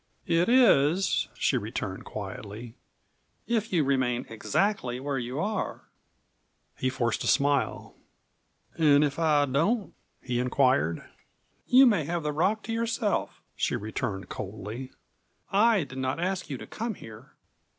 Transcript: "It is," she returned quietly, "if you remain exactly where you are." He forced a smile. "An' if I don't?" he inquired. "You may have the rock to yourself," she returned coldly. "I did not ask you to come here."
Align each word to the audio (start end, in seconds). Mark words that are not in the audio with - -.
"It 0.25 0.49
is," 0.49 1.27
she 1.35 1.59
returned 1.59 2.05
quietly, 2.05 2.73
"if 3.45 3.71
you 3.71 3.83
remain 3.83 4.25
exactly 4.29 4.99
where 4.99 5.19
you 5.19 5.39
are." 5.39 5.89
He 6.75 6.89
forced 6.89 7.23
a 7.23 7.27
smile. 7.27 7.93
"An' 8.79 9.03
if 9.03 9.19
I 9.19 9.45
don't?" 9.45 9.93
he 10.19 10.39
inquired. 10.39 11.03
"You 11.67 11.85
may 11.85 12.03
have 12.05 12.23
the 12.23 12.33
rock 12.33 12.63
to 12.63 12.73
yourself," 12.73 13.43
she 13.55 13.75
returned 13.75 14.27
coldly. 14.27 14.91
"I 15.51 15.83
did 15.83 15.99
not 15.99 16.19
ask 16.19 16.49
you 16.49 16.57
to 16.57 16.65
come 16.65 16.95
here." 16.95 17.33